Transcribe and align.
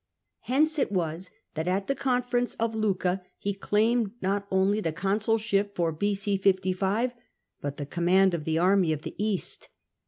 Hence 0.45 0.79
it 0.79 0.91
was 0.91 1.29
that 1.53 1.67
at 1.67 1.85
the 1.85 1.93
conference 1.93 2.55
of 2.55 2.73
Lucca 2.73 3.21
he 3.37 3.53
claimed 3.53 4.13
not 4.19 4.47
only 4.49 4.81
the 4.81 4.91
consulship 4.91 5.75
for 5.75 5.91
b.c. 5.91 6.39
55, 6.39 7.13
but 7.61 7.77
the 7.77 7.85
command 7.85 8.33
of 8.33 8.43
the 8.45 8.57
army 8.57 8.93
of 8.93 9.03
the 9.03 9.13
East. 9.23 9.69